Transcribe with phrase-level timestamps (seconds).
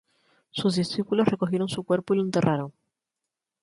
[0.49, 2.73] Sus discípulos recogieron su cuerpo y lo enterraron.